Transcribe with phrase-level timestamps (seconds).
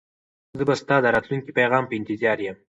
[0.57, 2.57] زه به ستا د راتلونکي پیغام په انتظار یم.